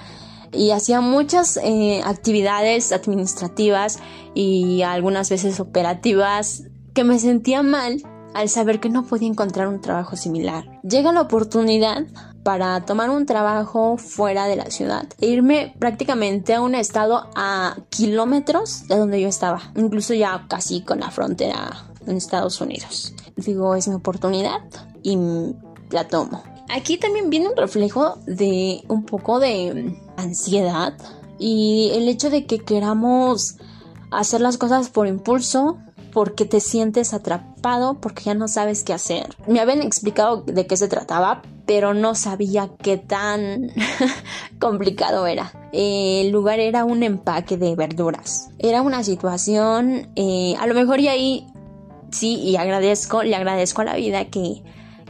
y 0.52 0.70
hacía 0.70 1.00
muchas 1.00 1.58
eh, 1.62 2.02
actividades 2.04 2.92
administrativas 2.92 3.98
y 4.34 4.82
algunas 4.82 5.30
veces 5.30 5.60
operativas 5.60 6.64
que 6.94 7.04
me 7.04 7.18
sentía 7.18 7.62
mal 7.62 8.02
al 8.34 8.48
saber 8.48 8.80
que 8.80 8.88
no 8.88 9.04
podía 9.04 9.28
encontrar 9.28 9.68
un 9.68 9.80
trabajo 9.80 10.16
similar. 10.16 10.80
Llega 10.82 11.12
la 11.12 11.22
oportunidad 11.22 12.04
para 12.42 12.84
tomar 12.84 13.10
un 13.10 13.26
trabajo 13.26 13.96
fuera 13.98 14.46
de 14.46 14.56
la 14.56 14.66
ciudad 14.66 15.06
e 15.20 15.28
irme 15.28 15.74
prácticamente 15.78 16.54
a 16.54 16.60
un 16.60 16.74
estado 16.74 17.28
a 17.36 17.76
kilómetros 17.90 18.88
de 18.88 18.96
donde 18.96 19.20
yo 19.20 19.28
estaba, 19.28 19.60
incluso 19.76 20.14
ya 20.14 20.46
casi 20.48 20.82
con 20.82 21.00
la 21.00 21.10
frontera 21.10 21.86
en 22.06 22.16
Estados 22.16 22.60
Unidos. 22.60 23.14
Digo, 23.36 23.74
es 23.74 23.86
mi 23.88 23.94
oportunidad 23.94 24.60
y 25.02 25.18
la 25.90 26.08
tomo. 26.08 26.42
Aquí 26.68 26.96
también 26.96 27.28
viene 27.28 27.48
un 27.48 27.56
reflejo 27.56 28.18
de 28.26 28.82
un 28.88 29.04
poco 29.04 29.38
de 29.38 29.94
ansiedad 30.16 30.94
y 31.38 31.90
el 31.94 32.08
hecho 32.08 32.30
de 32.30 32.46
que 32.46 32.58
queramos 32.58 33.56
hacer 34.10 34.40
las 34.40 34.58
cosas 34.58 34.88
por 34.88 35.06
impulso, 35.06 35.78
porque 36.12 36.44
te 36.44 36.60
sientes 36.60 37.14
atrapado, 37.14 37.94
porque 37.94 38.24
ya 38.24 38.34
no 38.34 38.46
sabes 38.46 38.84
qué 38.84 38.92
hacer. 38.92 39.34
Me 39.46 39.60
habían 39.60 39.80
explicado 39.80 40.42
de 40.42 40.66
qué 40.66 40.76
se 40.76 40.88
trataba, 40.88 41.42
pero 41.66 41.94
no 41.94 42.14
sabía 42.14 42.70
qué 42.82 42.98
tan 42.98 43.70
complicado 44.60 45.26
era. 45.26 45.52
el 45.72 46.30
lugar 46.30 46.60
era 46.60 46.84
un 46.84 47.02
empaque 47.02 47.56
de 47.56 47.74
verduras. 47.74 48.50
Era 48.58 48.82
una 48.82 49.02
situación, 49.02 50.10
eh, 50.16 50.54
a 50.60 50.66
lo 50.66 50.74
mejor 50.74 51.00
y 51.00 51.08
ahí 51.08 51.46
sí, 52.10 52.34
y 52.34 52.56
agradezco, 52.56 53.22
le 53.22 53.34
agradezco 53.34 53.80
a 53.80 53.86
la 53.86 53.96
vida 53.96 54.26
que 54.26 54.62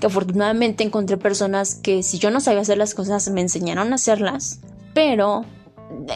que 0.02 0.06
afortunadamente 0.06 0.82
encontré 0.82 1.16
personas 1.16 1.76
que 1.76 2.02
si 2.02 2.18
yo 2.18 2.32
no 2.32 2.40
sabía 2.40 2.62
hacer 2.62 2.76
las 2.76 2.92
cosas 2.92 3.30
me 3.30 3.40
enseñaron 3.40 3.92
a 3.92 3.94
hacerlas, 3.94 4.58
pero 4.94 5.44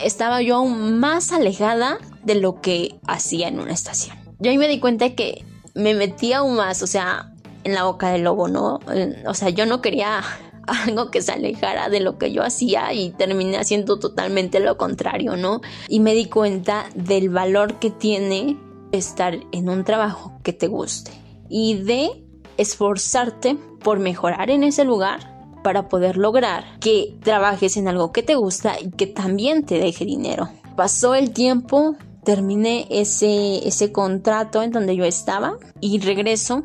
estaba 0.03 0.43
yo 0.43 0.57
aún 0.57 0.99
más 0.99 1.33
alejada 1.33 1.99
de 2.25 2.35
lo 2.35 2.61
que 2.61 2.97
hacía 3.07 3.49
en 3.49 3.61
una 3.61 3.73
estación. 3.73 4.17
Yo 4.39 4.51
ahí 4.51 4.59
me 4.59 4.69
di 4.69 4.81
cuenta 4.81 5.15
que 5.15 5.45
me 5.75 5.95
metía 5.95 6.39
aún 6.39 6.57
más, 6.57 6.83
o 6.83 6.87
sea, 6.87 7.33
en 7.65 7.75
la 7.75 7.85
boca 7.85 8.11
del 8.11 8.23
lobo, 8.23 8.49
¿no? 8.49 8.81
O 9.27 9.35
sea, 9.35 9.51
yo 9.51 9.67
no 9.67 9.83
quería 9.83 10.23
algo 10.67 11.11
que 11.11 11.23
se 11.23 11.33
alejara 11.33 11.89
de 11.89 12.01
lo 12.01 12.19
que 12.19 12.33
yo 12.33 12.43
hacía 12.43 12.93
y 12.93 13.11
terminé 13.11 13.59
haciendo 13.59 13.99
totalmente 13.99 14.61
lo 14.61 14.77
contrario, 14.77 15.37
¿no? 15.37 15.61
Y 15.89 16.01
me 16.01 16.15
di 16.15 16.27
cuenta 16.27 16.87
del 16.95 17.29
valor 17.29 17.79
que 17.79 17.91
tiene 17.91 18.57
estar 18.93 19.39
en 19.53 19.69
un 19.69 19.85
trabajo 19.85 20.39
que 20.43 20.53
te 20.53 20.69
guste 20.69 21.11
y 21.49 21.75
de 21.83 22.25
esforzarte 22.57 23.57
por 23.83 23.99
mejorar 23.99 24.51
en 24.51 24.65
ese 24.65 24.85
lugar 24.85 25.36
para 25.67 25.89
poder 25.89 26.17
lograr 26.17 26.79
que 26.79 27.17
trabajes 27.25 27.77
en 27.77 27.89
algo 27.89 28.13
que 28.13 28.23
te 28.23 28.37
gusta 28.37 28.79
y 28.81 28.93
que 28.93 29.09
también 29.09 29.67
te 29.67 29.81
deje 29.81 30.05
dinero. 30.05 30.49
Pasó 30.77 31.17
el 31.17 31.33
tiempo, 31.33 31.97
terminé 32.23 32.87
ese, 32.89 33.67
ese 33.67 33.91
contrato 33.91 34.63
en 34.63 34.71
donde 34.71 34.95
yo 34.95 35.05
estaba 35.05 35.59
y 35.81 35.99
regreso, 35.99 36.63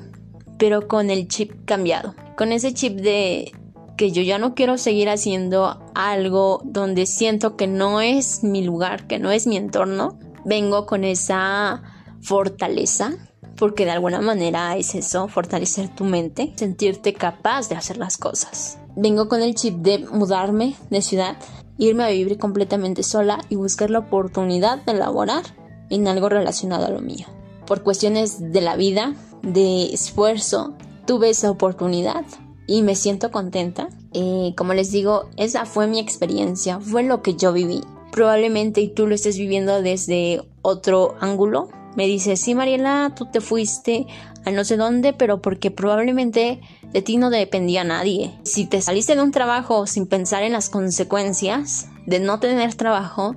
pero 0.59 0.87
con 0.87 1.09
el 1.09 1.27
chip 1.27 1.65
cambiado. 1.65 2.13
Con 2.37 2.51
ese 2.51 2.75
chip 2.75 2.99
de 2.99 3.51
que 3.97 4.11
yo 4.11 4.21
ya 4.21 4.37
no 4.37 4.53
quiero 4.53 4.77
seguir 4.77 5.09
haciendo 5.09 5.79
algo 5.95 6.61
donde 6.63 7.07
siento 7.07 7.57
que 7.57 7.65
no 7.65 8.01
es 8.01 8.43
mi 8.43 8.63
lugar, 8.63 9.07
que 9.07 9.17
no 9.17 9.31
es 9.31 9.47
mi 9.47 9.57
entorno. 9.57 10.19
Vengo 10.45 10.85
con 10.85 11.05
esa 11.05 11.81
fortaleza, 12.21 13.13
porque 13.57 13.85
de 13.85 13.91
alguna 13.91 14.21
manera 14.21 14.77
es 14.77 14.93
eso, 14.93 15.27
fortalecer 15.27 15.89
tu 15.95 16.03
mente, 16.03 16.53
sentirte 16.55 17.13
capaz 17.13 17.67
de 17.67 17.75
hacer 17.77 17.97
las 17.97 18.17
cosas. 18.17 18.77
Vengo 18.95 19.29
con 19.29 19.41
el 19.41 19.55
chip 19.55 19.77
de 19.77 19.99
mudarme 19.99 20.75
de 20.89 21.01
ciudad, 21.01 21.37
irme 21.77 22.03
a 22.03 22.09
vivir 22.09 22.37
completamente 22.37 23.03
sola 23.03 23.39
y 23.49 23.55
buscar 23.55 23.89
la 23.89 23.99
oportunidad 23.99 24.83
de 24.83 24.93
laborar 24.93 25.43
en 25.89 26.07
algo 26.07 26.29
relacionado 26.29 26.85
a 26.85 26.89
lo 26.89 27.01
mío. 27.01 27.27
Por 27.65 27.83
cuestiones 27.83 28.51
de 28.51 28.61
la 28.61 28.75
vida, 28.75 29.15
de 29.43 29.93
esfuerzo, 29.93 30.73
tuve 31.05 31.29
esa 31.29 31.49
oportunidad 31.49 32.25
y 32.67 32.81
me 32.81 32.95
siento 32.95 33.31
contenta. 33.31 33.89
Eh, 34.13 34.53
como 34.57 34.73
les 34.73 34.91
digo, 34.91 35.29
esa 35.37 35.65
fue 35.65 35.87
mi 35.87 35.99
experiencia, 35.99 36.79
fue 36.79 37.03
lo 37.03 37.21
que 37.21 37.35
yo 37.35 37.53
viví. 37.53 37.81
Probablemente 38.11 38.85
tú 38.93 39.07
lo 39.07 39.15
estés 39.15 39.37
viviendo 39.37 39.81
desde 39.81 40.41
otro 40.61 41.15
ángulo, 41.21 41.69
me 41.95 42.07
dice, 42.07 42.35
sí 42.37 42.55
Mariela, 42.55 43.13
tú 43.15 43.25
te 43.25 43.41
fuiste 43.41 44.07
a 44.45 44.51
no 44.51 44.63
sé 44.63 44.77
dónde, 44.77 45.13
pero 45.13 45.41
porque 45.41 45.71
probablemente 45.71 46.61
de 46.91 47.01
ti 47.01 47.17
no 47.17 47.29
dependía 47.29 47.83
nadie. 47.83 48.33
Si 48.43 48.65
te 48.65 48.81
saliste 48.81 49.15
de 49.15 49.21
un 49.21 49.31
trabajo 49.31 49.85
sin 49.87 50.07
pensar 50.07 50.43
en 50.43 50.53
las 50.53 50.69
consecuencias 50.69 51.89
de 52.05 52.19
no 52.19 52.39
tener 52.39 52.73
trabajo, 52.75 53.35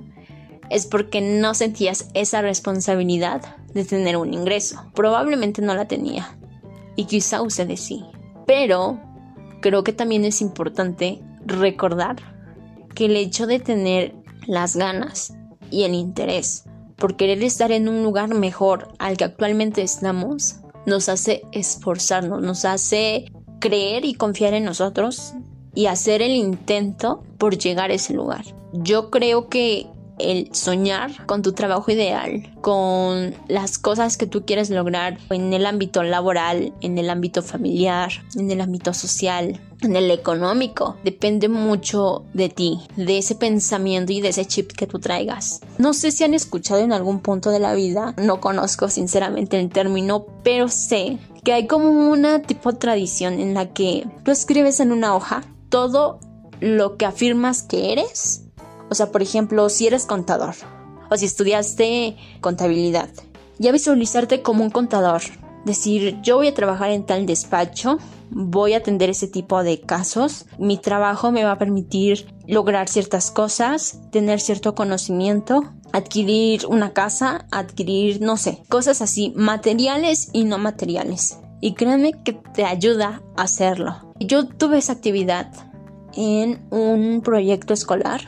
es 0.69 0.87
porque 0.87 1.21
no 1.21 1.53
sentías 1.53 2.09
esa 2.13 2.41
responsabilidad 2.41 3.55
de 3.73 3.85
tener 3.85 4.17
un 4.17 4.33
ingreso. 4.33 4.83
Probablemente 4.95 5.61
no 5.61 5.75
la 5.75 5.87
tenía. 5.87 6.37
Y 6.95 7.05
quizá 7.05 7.41
de 7.43 7.77
sí. 7.77 8.05
Pero 8.47 8.99
creo 9.61 9.83
que 9.83 9.93
también 9.93 10.25
es 10.25 10.41
importante 10.41 11.21
recordar 11.45 12.15
que 12.95 13.05
el 13.05 13.17
hecho 13.17 13.47
de 13.47 13.59
tener 13.59 14.15
las 14.47 14.75
ganas 14.75 15.33
y 15.69 15.83
el 15.83 15.93
interés 15.93 16.63
por 16.95 17.15
querer 17.15 17.43
estar 17.43 17.71
en 17.71 17.87
un 17.87 18.03
lugar 18.03 18.33
mejor 18.33 18.89
al 18.99 19.17
que 19.17 19.25
actualmente 19.25 19.81
estamos, 19.81 20.57
nos 20.85 21.09
hace 21.09 21.43
esforzarnos, 21.51 22.41
nos 22.41 22.65
hace 22.65 23.31
creer 23.59 24.05
y 24.05 24.13
confiar 24.13 24.53
en 24.53 24.63
nosotros 24.63 25.33
y 25.73 25.87
hacer 25.87 26.21
el 26.21 26.31
intento 26.31 27.23
por 27.37 27.57
llegar 27.57 27.91
a 27.91 27.95
ese 27.95 28.13
lugar. 28.13 28.45
Yo 28.73 29.09
creo 29.09 29.49
que 29.49 29.87
el 30.17 30.49
soñar 30.53 31.25
con 31.25 31.41
tu 31.41 31.53
trabajo 31.53 31.91
ideal, 31.91 32.53
con 32.61 33.35
las 33.47 33.77
cosas 33.77 34.17
que 34.17 34.27
tú 34.27 34.45
quieres 34.45 34.69
lograr 34.69 35.17
en 35.29 35.53
el 35.53 35.65
ámbito 35.65 36.03
laboral, 36.03 36.73
en 36.81 36.97
el 36.97 37.09
ámbito 37.09 37.41
familiar, 37.41 38.11
en 38.35 38.51
el 38.51 38.61
ámbito 38.61 38.93
social, 38.93 39.59
en 39.81 39.95
el 39.95 40.09
económico, 40.11 40.97
depende 41.03 41.49
mucho 41.49 42.25
de 42.33 42.49
ti, 42.49 42.79
de 42.95 43.17
ese 43.17 43.35
pensamiento 43.35 44.13
y 44.13 44.21
de 44.21 44.29
ese 44.29 44.45
chip 44.45 44.71
que 44.71 44.87
tú 44.87 44.99
traigas. 44.99 45.61
No 45.77 45.93
sé 45.93 46.11
si 46.11 46.23
han 46.23 46.33
escuchado 46.33 46.81
en 46.81 46.93
algún 46.93 47.19
punto 47.19 47.51
de 47.51 47.59
la 47.59 47.73
vida, 47.73 48.13
no 48.17 48.39
conozco 48.39 48.89
sinceramente 48.89 49.59
el 49.59 49.69
término, 49.69 50.25
pero 50.43 50.67
sé 50.69 51.17
que 51.43 51.53
hay 51.53 51.67
como 51.67 52.09
una 52.11 52.41
tipo 52.41 52.71
de 52.71 52.79
tradición 52.79 53.39
en 53.39 53.53
la 53.53 53.73
que 53.73 54.07
tú 54.23 54.31
escribes 54.31 54.79
en 54.79 54.91
una 54.91 55.15
hoja 55.15 55.43
todo 55.69 56.19
lo 56.59 56.97
que 56.97 57.05
afirmas 57.05 57.61
que 57.61 57.91
eres 57.91 58.44
o 58.89 58.95
sea, 58.95 59.11
por 59.11 59.21
ejemplo, 59.21 59.69
si 59.69 59.87
eres 59.87 60.05
contador 60.05 60.55
o 61.09 61.17
si 61.17 61.25
estudiaste 61.25 62.17
contabilidad, 62.41 63.09
ya 63.57 63.71
visualizarte 63.71 64.41
como 64.41 64.63
un 64.63 64.69
contador. 64.69 65.21
Decir, 65.65 66.21
yo 66.21 66.35
voy 66.35 66.47
a 66.47 66.53
trabajar 66.53 66.91
en 66.91 67.07
tal 67.07 67.25
despacho, 67.25 67.97
voy 68.29 68.73
a 68.73 68.77
atender 68.77 69.09
ese 69.09 69.27
tipo 69.27 69.63
de 69.63 69.81
casos, 69.81 70.45
mi 70.59 70.77
trabajo 70.77 71.31
me 71.31 71.43
va 71.43 71.53
a 71.53 71.57
permitir 71.57 72.27
lograr 72.47 72.87
ciertas 72.87 73.31
cosas, 73.31 73.99
tener 74.11 74.39
cierto 74.39 74.75
conocimiento, 74.75 75.63
adquirir 75.91 76.67
una 76.67 76.93
casa, 76.93 77.47
adquirir, 77.51 78.21
no 78.21 78.37
sé, 78.37 78.61
cosas 78.69 79.01
así, 79.01 79.33
materiales 79.35 80.29
y 80.33 80.43
no 80.43 80.59
materiales. 80.59 81.39
Y 81.61 81.73
créanme 81.73 82.11
que 82.23 82.33
te 82.33 82.63
ayuda 82.63 83.23
a 83.35 83.43
hacerlo. 83.43 84.13
Yo 84.19 84.47
tuve 84.47 84.77
esa 84.77 84.93
actividad 84.93 85.51
en 86.13 86.67
un 86.69 87.21
proyecto 87.21 87.73
escolar 87.73 88.21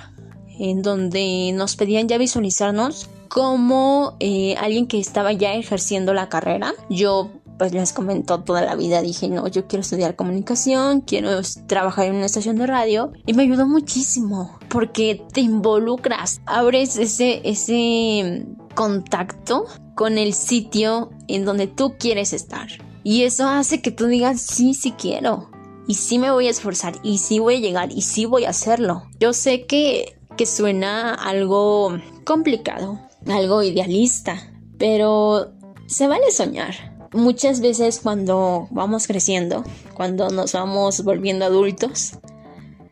en 0.60 0.82
donde 0.82 1.52
nos 1.54 1.76
pedían 1.76 2.08
ya 2.08 2.18
visualizarnos 2.18 3.10
como 3.30 4.16
eh, 4.20 4.56
alguien 4.58 4.88
que 4.88 5.00
estaba 5.00 5.34
ya 5.34 5.54
ejerciendo 5.54 6.14
la 6.14 6.30
carrera. 6.30 6.74
Yo 6.90 7.32
pues 7.58 7.74
les 7.74 7.92
comentó 7.92 8.42
toda 8.42 8.62
la 8.62 8.76
vida, 8.76 9.02
dije, 9.02 9.30
no, 9.30 9.48
yo 9.48 9.68
quiero 9.68 9.82
estudiar 9.82 10.16
comunicación, 10.16 11.02
quiero 11.02 11.32
trabajar 11.66 12.06
en 12.06 12.16
una 12.16 12.28
estación 12.28 12.56
de 12.58 12.68
radio 12.68 13.12
y 13.26 13.34
me 13.34 13.44
ayudó 13.44 13.68
muchísimo 13.68 14.60
porque 14.70 15.26
te 15.34 15.42
involucras, 15.42 16.42
abres 16.46 16.98
ese, 16.98 17.42
ese 17.44 18.46
contacto 18.76 19.66
con 19.96 20.18
el 20.20 20.34
sitio 20.34 21.10
en 21.28 21.46
donde 21.46 21.68
tú 21.68 21.96
quieres 21.98 22.34
estar. 22.34 22.68
Y 23.04 23.24
eso 23.24 23.48
hace 23.48 23.82
que 23.82 23.92
tú 23.92 24.06
digas, 24.06 24.42
sí, 24.42 24.74
sí 24.74 24.92
quiero. 24.92 25.50
Y 25.88 25.96
sí 25.96 26.20
me 26.20 26.32
voy 26.32 26.48
a 26.48 26.52
esforzar, 26.52 27.00
y 27.02 27.20
sí 27.20 27.40
voy 27.40 27.56
a 27.56 27.60
llegar, 27.60 27.92
y 27.94 28.02
sí 28.02 28.26
voy 28.26 28.44
a 28.44 28.50
hacerlo. 28.50 29.04
Yo 29.22 29.32
sé 29.32 29.66
que 29.66 30.17
que 30.38 30.46
suena 30.46 31.14
algo 31.14 31.98
complicado, 32.24 33.00
algo 33.28 33.64
idealista, 33.64 34.38
pero 34.78 35.52
se 35.88 36.08
vale 36.08 36.32
soñar. 36.32 36.96
Muchas 37.14 37.62
veces 37.62 38.00
cuando 38.02 38.68
vamos 38.72 39.08
creciendo, 39.08 39.64
cuando 39.96 40.30
nos 40.30 40.54
vamos 40.54 41.04
volviendo 41.04 41.46
adultos, 41.46 42.14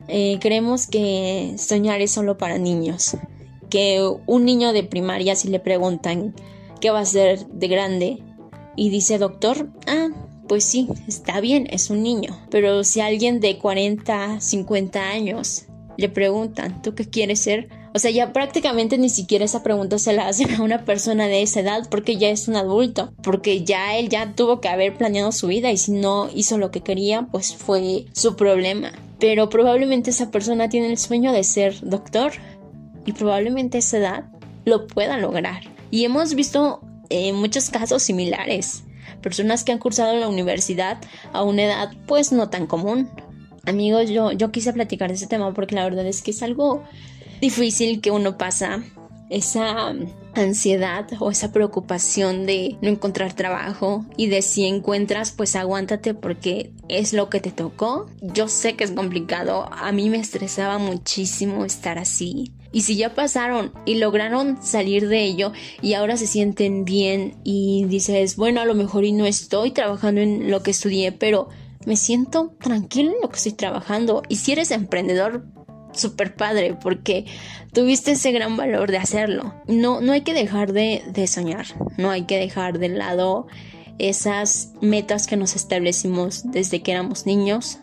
eh, 0.08 0.40
creemos 0.42 0.88
que 0.88 1.56
soñar 1.58 2.02
es 2.02 2.12
solo 2.12 2.38
para 2.38 2.58
niños. 2.58 3.18
Que 3.70 4.02
un 4.26 4.46
niño 4.46 4.74
de 4.74 4.84
primaria 4.84 5.36
si 5.36 5.50
le 5.50 5.60
preguntan 5.60 6.34
qué 6.82 6.92
va 6.92 7.00
a 7.00 7.06
ser 7.06 7.46
de 7.48 7.68
grande 7.68 8.24
y 8.76 8.90
dice 8.90 9.18
doctor, 9.18 9.70
ah, 9.88 10.10
pues 10.48 10.64
sí, 10.64 10.88
está 11.08 11.40
bien, 11.42 11.68
es 11.70 11.90
un 11.90 12.04
niño. 12.04 12.40
Pero 12.50 12.84
si 12.84 13.02
alguien 13.02 13.40
de 13.40 13.58
40, 13.58 14.40
50 14.40 15.02
años 15.02 15.66
le 15.98 16.10
preguntan, 16.10 16.82
¿tú 16.82 16.96
qué 16.96 17.06
quieres 17.06 17.40
ser? 17.40 17.70
O 17.94 18.00
sea, 18.00 18.12
ya 18.12 18.34
prácticamente 18.34 18.98
ni 18.98 19.10
siquiera 19.10 19.46
esa 19.46 19.64
pregunta 19.64 19.98
se 20.00 20.12
la 20.12 20.28
hacen 20.28 20.54
a 20.54 20.62
una 20.62 20.84
persona 20.84 21.28
de 21.28 21.42
esa 21.42 21.62
edad 21.62 21.88
porque 21.90 22.18
ya 22.18 22.30
es 22.30 22.48
un 22.48 22.58
adulto, 22.58 23.14
porque 23.24 23.64
ya 23.64 23.98
él 23.98 24.10
ya 24.10 24.34
tuvo 24.36 24.60
que 24.60 24.68
haber 24.68 24.98
planeado 24.98 25.32
su 25.32 25.48
vida 25.48 25.72
y 25.72 25.78
si 25.78 25.94
no 25.94 26.30
hizo 26.36 26.58
lo 26.58 26.72
que 26.72 26.82
quería, 26.82 27.28
pues 27.32 27.56
fue 27.56 28.06
su 28.14 28.36
problema. 28.36 28.92
Pero 29.20 29.50
probablemente 29.50 30.10
esa 30.10 30.30
persona 30.30 30.68
tiene 30.68 30.88
el 30.88 30.98
sueño 30.98 31.32
de 31.32 31.44
ser 31.44 31.80
doctor 31.82 32.34
y 33.06 33.14
probablemente 33.14 33.78
esa 33.78 33.98
edad 33.98 34.26
lo 34.66 34.88
pueda 34.88 35.18
lograr. 35.18 35.62
Y 35.90 36.04
hemos 36.04 36.36
visto 36.36 36.82
eh, 37.10 37.32
muchos 37.32 37.70
casos 37.70 38.04
similares. 38.04 38.84
Personas 39.22 39.64
que 39.64 39.72
han 39.72 39.80
cursado 39.80 40.18
la 40.18 40.28
universidad 40.28 40.98
a 41.32 41.44
una 41.44 41.64
edad 41.64 41.94
pues 42.08 42.32
no 42.32 42.50
tan 42.50 42.68
común 42.68 43.10
Amigos, 43.66 44.10
yo, 44.10 44.32
yo 44.32 44.52
quise 44.52 44.74
platicar 44.74 45.10
de 45.10 45.16
ese 45.16 45.28
tema 45.28 45.54
porque 45.54 45.76
la 45.76 45.84
verdad 45.84 46.06
es 46.06 46.22
que 46.22 46.32
es 46.32 46.44
algo 46.44 46.84
difícil 47.42 48.02
que 48.02 48.12
uno 48.12 48.38
pasa. 48.38 48.84
Esa 49.28 49.92
ansiedad 50.36 51.08
o 51.20 51.32
esa 51.32 51.52
preocupación 51.52 52.46
de 52.46 52.78
no 52.82 52.90
encontrar 52.90 53.34
trabajo 53.34 54.06
y 54.18 54.28
de 54.28 54.44
si 54.44 54.66
encuentras 54.66 55.32
pues 55.32 55.56
aguántate 55.56 56.14
porque 56.14 56.72
es 56.90 57.12
lo 57.12 57.30
que 57.30 57.40
te 57.40 57.52
tocó. 57.52 58.08
Yo 58.22 58.48
sé 58.48 58.76
que 58.76 58.84
es 58.84 58.92
complicado, 58.92 59.68
a 59.72 59.92
mí 59.92 60.12
me 60.12 60.18
estresaba 60.18 60.78
muchísimo 60.78 61.66
estar 61.66 61.98
así. 61.98 62.52
Y 62.72 62.82
si 62.82 62.98
ya 62.98 63.16
pasaron 63.16 63.72
y 63.86 63.96
lograron 63.96 64.62
salir 64.62 65.08
de 65.08 65.24
ello 65.24 65.54
y 65.82 65.94
ahora 65.94 66.18
se 66.18 66.28
sienten 66.28 66.84
bien 66.84 67.36
y 67.44 67.86
dices, 67.86 68.36
bueno, 68.36 68.62
a 68.62 68.66
lo 68.66 68.76
mejor 68.76 69.06
y 69.06 69.14
no 69.14 69.26
estoy 69.26 69.72
trabajando 69.72 70.22
en 70.22 70.52
lo 70.52 70.62
que 70.62 70.72
estudié, 70.72 71.14
pero 71.14 71.48
me 71.86 71.96
siento 71.96 72.56
tranquilo 72.60 73.12
en 73.12 73.22
lo 73.22 73.30
que 73.30 73.38
estoy 73.38 73.54
trabajando. 73.54 74.24
Y 74.30 74.38
si 74.38 74.52
eres 74.52 74.72
emprendedor, 74.72 75.46
súper 75.94 76.36
padre, 76.36 76.76
porque 76.82 77.26
tuviste 77.74 78.12
ese 78.12 78.32
gran 78.32 78.58
valor 78.58 78.92
de 78.92 78.98
hacerlo. 78.98 79.54
No, 79.68 80.02
no 80.02 80.12
hay 80.12 80.22
que 80.22 80.34
dejar 80.34 80.74
de, 80.74 81.04
de 81.08 81.28
soñar, 81.28 81.66
no 81.98 82.10
hay 82.10 82.24
que 82.24 82.38
dejar 82.38 82.80
de 82.80 82.90
lado 82.90 83.48
esas 83.98 84.74
metas 84.82 85.26
que 85.26 85.38
nos 85.38 85.56
establecimos 85.56 86.44
desde 86.52 86.82
que 86.82 86.92
éramos 86.92 87.26
niños 87.26 87.80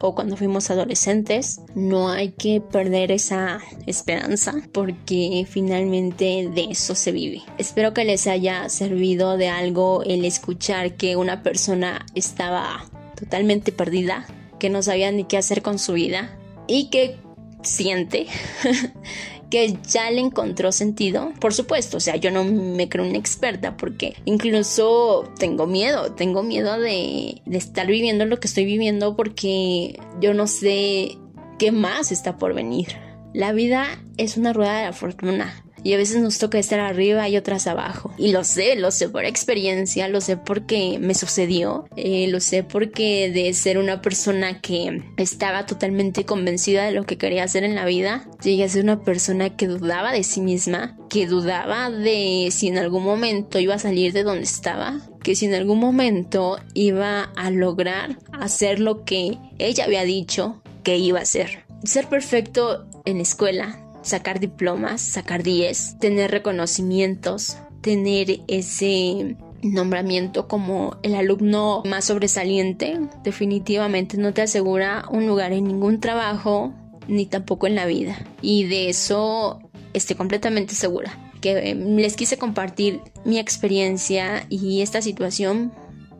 o 0.00 0.14
cuando 0.14 0.36
fuimos 0.36 0.70
adolescentes. 0.70 1.60
No 1.74 2.10
hay 2.10 2.32
que 2.32 2.60
perder 2.60 3.10
esa 3.10 3.60
esperanza 3.86 4.54
porque 4.72 5.46
finalmente 5.48 6.50
de 6.54 6.68
eso 6.70 6.94
se 6.94 7.12
vive. 7.12 7.42
Espero 7.58 7.94
que 7.94 8.04
les 8.04 8.26
haya 8.26 8.68
servido 8.68 9.36
de 9.38 9.48
algo 9.48 10.02
el 10.02 10.24
escuchar 10.24 10.96
que 10.96 11.16
una 11.16 11.42
persona 11.42 12.04
estaba 12.14 12.84
totalmente 13.14 13.72
perdida 13.72 14.26
que 14.58 14.70
no 14.70 14.82
sabía 14.82 15.10
ni 15.12 15.24
qué 15.24 15.36
hacer 15.36 15.62
con 15.62 15.78
su 15.78 15.94
vida 15.94 16.38
y 16.66 16.90
que 16.90 17.16
siente 17.62 18.26
que 19.50 19.76
ya 19.88 20.10
le 20.10 20.20
encontró 20.20 20.72
sentido. 20.72 21.32
Por 21.40 21.54
supuesto, 21.54 21.98
o 21.98 22.00
sea, 22.00 22.16
yo 22.16 22.30
no 22.30 22.44
me 22.44 22.88
creo 22.88 23.06
una 23.06 23.18
experta 23.18 23.76
porque 23.76 24.16
incluso 24.24 25.32
tengo 25.38 25.66
miedo, 25.66 26.12
tengo 26.12 26.42
miedo 26.42 26.78
de, 26.78 27.42
de 27.44 27.58
estar 27.58 27.86
viviendo 27.86 28.26
lo 28.26 28.40
que 28.40 28.48
estoy 28.48 28.64
viviendo 28.64 29.16
porque 29.16 29.98
yo 30.20 30.34
no 30.34 30.46
sé 30.46 31.18
qué 31.58 31.72
más 31.72 32.12
está 32.12 32.36
por 32.36 32.54
venir. 32.54 32.88
La 33.32 33.52
vida 33.52 33.86
es 34.16 34.36
una 34.36 34.52
rueda 34.52 34.78
de 34.78 34.84
la 34.86 34.92
fortuna 34.92 35.63
y 35.84 35.92
a 35.92 35.98
veces 35.98 36.20
nos 36.20 36.38
toca 36.38 36.58
estar 36.58 36.80
arriba 36.80 37.28
y 37.28 37.36
otras 37.36 37.68
abajo. 37.68 38.12
Y 38.16 38.32
lo 38.32 38.42
sé, 38.42 38.74
lo 38.74 38.90
sé 38.90 39.08
por 39.10 39.24
experiencia, 39.24 40.08
lo 40.08 40.20
sé 40.20 40.36
porque 40.36 40.98
me 40.98 41.14
sucedió, 41.14 41.86
eh, 41.94 42.26
lo 42.28 42.40
sé 42.40 42.64
porque 42.64 43.30
de 43.30 43.52
ser 43.52 43.78
una 43.78 44.00
persona 44.00 44.60
que 44.60 45.02
estaba 45.18 45.66
totalmente 45.66 46.24
convencida 46.24 46.86
de 46.86 46.92
lo 46.92 47.04
que 47.04 47.18
quería 47.18 47.44
hacer 47.44 47.64
en 47.64 47.74
la 47.74 47.84
vida, 47.84 48.26
llegué 48.42 48.64
a 48.64 48.68
ser 48.68 48.82
una 48.82 49.02
persona 49.02 49.56
que 49.56 49.68
dudaba 49.68 50.10
de 50.10 50.24
sí 50.24 50.40
misma, 50.40 50.96
que 51.10 51.26
dudaba 51.26 51.90
de 51.90 52.48
si 52.50 52.68
en 52.68 52.78
algún 52.78 53.04
momento 53.04 53.60
iba 53.60 53.74
a 53.74 53.78
salir 53.78 54.14
de 54.14 54.22
donde 54.22 54.44
estaba, 54.44 55.00
que 55.22 55.36
si 55.36 55.44
en 55.46 55.54
algún 55.54 55.80
momento 55.80 56.58
iba 56.72 57.24
a 57.36 57.50
lograr 57.50 58.18
hacer 58.32 58.80
lo 58.80 59.04
que 59.04 59.38
ella 59.58 59.84
había 59.84 60.04
dicho 60.04 60.62
que 60.82 60.96
iba 60.96 61.18
a 61.18 61.22
hacer. 61.22 61.64
Ser 61.84 62.08
perfecto 62.08 62.86
en 63.04 63.20
escuela 63.20 63.83
sacar 64.04 64.38
diplomas, 64.38 65.00
sacar 65.00 65.42
10, 65.42 65.98
tener 65.98 66.30
reconocimientos, 66.30 67.56
tener 67.80 68.40
ese 68.46 69.36
nombramiento 69.62 70.46
como 70.46 70.98
el 71.02 71.14
alumno 71.14 71.82
más 71.86 72.04
sobresaliente, 72.04 73.00
definitivamente 73.24 74.18
no 74.18 74.32
te 74.32 74.42
asegura 74.42 75.06
un 75.10 75.26
lugar 75.26 75.52
en 75.52 75.64
ningún 75.64 76.00
trabajo 76.00 76.74
ni 77.08 77.26
tampoco 77.26 77.66
en 77.66 77.74
la 77.74 77.86
vida. 77.86 78.16
Y 78.42 78.64
de 78.64 78.90
eso 78.90 79.60
estoy 79.94 80.16
completamente 80.16 80.74
segura. 80.74 81.18
Que 81.40 81.70
em, 81.70 81.96
les 81.96 82.16
quise 82.16 82.36
compartir 82.36 83.00
mi 83.24 83.38
experiencia 83.38 84.46
y 84.48 84.82
esta 84.82 85.02
situación 85.02 85.72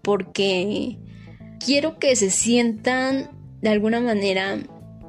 porque 0.02 0.98
quiero 1.64 1.98
que 1.98 2.16
se 2.16 2.30
sientan 2.30 3.30
de 3.60 3.70
alguna 3.70 4.00
manera 4.00 4.58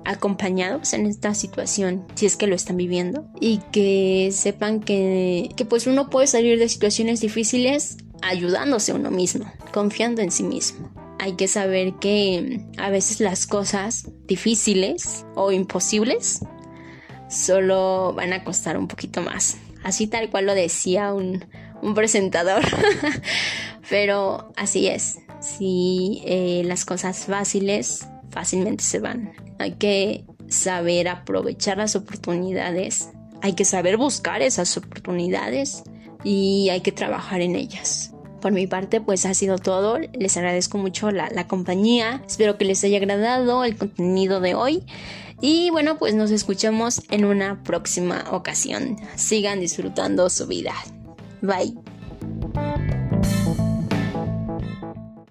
acompañados 0.06 0.94
en 0.94 1.06
esta 1.08 1.34
situación 1.34 2.06
si 2.16 2.26
es 2.26 2.36
que 2.36 2.48
lo 2.48 2.56
están 2.56 2.78
viviendo 2.78 3.28
y 3.42 3.60
que 3.72 4.30
sepan 4.32 4.80
que, 4.80 5.50
que 5.56 5.66
pues 5.66 5.88
uno 5.88 6.10
puede 6.10 6.28
salir 6.28 6.60
de 6.60 6.70
situaciones 6.70 7.22
difíciles 7.22 7.98
ayudándose 8.22 8.92
a 8.92 8.96
uno 8.96 9.12
mismo, 9.12 9.52
confiando 9.74 10.22
en 10.22 10.32
sí 10.32 10.44
mismo. 10.44 10.92
Hay 11.20 11.34
que 11.34 11.48
saber 11.48 11.94
que 12.00 12.62
a 12.78 12.90
veces 12.90 13.20
las 13.20 13.48
cosas 13.48 14.10
difíciles 14.28 15.26
o 15.36 15.52
imposibles 15.52 16.42
solo 17.30 18.14
van 18.14 18.34
a 18.34 18.44
costar 18.44 18.78
un 18.78 18.88
poquito 18.88 19.22
más. 19.22 19.58
Así 19.84 20.08
tal 20.08 20.30
cual 20.30 20.46
lo 20.46 20.56
decía 20.56 21.14
un, 21.14 21.46
un 21.82 21.94
presentador. 21.94 22.64
Pero 23.90 24.52
así 24.56 24.88
es. 24.88 25.20
Si 25.42 26.24
eh, 26.26 26.64
las 26.66 26.86
cosas 26.86 27.26
fáciles 27.26 28.08
fácilmente 28.36 28.84
se 28.84 29.00
van. 29.00 29.32
Hay 29.60 29.72
que 29.72 30.26
saber 30.50 31.08
aprovechar 31.08 31.78
las 31.78 31.96
oportunidades, 31.96 33.10
hay 33.42 33.54
que 33.54 33.64
saber 33.64 33.96
buscar 33.96 34.42
esas 34.42 34.76
oportunidades 34.76 35.84
y 36.24 36.68
hay 36.70 36.82
que 36.82 36.92
trabajar 36.92 37.40
en 37.40 37.56
ellas. 37.56 38.12
Por 38.42 38.52
mi 38.52 38.68
parte, 38.68 39.00
pues 39.02 39.26
ha 39.26 39.34
sido 39.34 39.58
todo. 39.58 39.98
Les 40.14 40.36
agradezco 40.38 40.78
mucho 40.78 41.10
la, 41.12 41.30
la 41.30 41.48
compañía. 41.48 42.22
Espero 42.28 42.58
que 42.58 42.66
les 42.66 42.84
haya 42.84 42.98
agradado 42.98 43.64
el 43.64 43.78
contenido 43.78 44.40
de 44.42 44.54
hoy. 44.54 44.84
Y 45.42 45.70
bueno, 45.72 45.98
pues 45.98 46.14
nos 46.14 46.30
escuchamos 46.30 47.04
en 47.10 47.26
una 47.26 47.64
próxima 47.64 48.26
ocasión. 48.32 48.98
Sigan 49.16 49.62
disfrutando 49.62 50.30
su 50.30 50.46
vida. 50.46 50.74
Bye. 51.42 51.74